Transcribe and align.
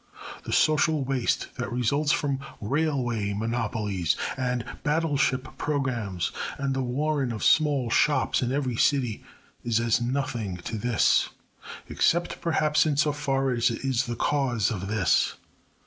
The 0.45 0.51
social 0.51 1.03
waste 1.03 1.53
that 1.57 1.71
results 1.71 2.11
from 2.11 2.39
railway 2.59 3.33
monopolies 3.33 4.17
and 4.35 4.65
battleship 4.81 5.55
programmes 5.59 6.31
and 6.57 6.73
the 6.73 6.81
warren 6.81 7.31
of 7.31 7.43
small 7.43 7.91
shops 7.91 8.41
in 8.41 8.51
every 8.51 8.77
city 8.77 9.23
is 9.63 9.79
as 9.79 10.01
nothing 10.01 10.57
to 10.57 10.79
this. 10.79 11.29
Except, 11.87 12.41
perhaps, 12.41 12.87
in 12.87 12.97
so 12.97 13.11
far 13.11 13.51
as 13.51 13.69
it 13.69 13.85
is 13.85 14.07
the 14.07 14.15
cause 14.15 14.71
of 14.71 14.87
this. 14.87 15.35